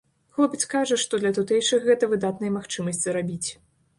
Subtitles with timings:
[0.35, 3.49] Хлопец кажа, што для тутэйшых гэта выдатная магчымасць зарабіць.